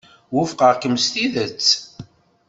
[0.33, 1.67] Wufqeɣ-kem s tidet.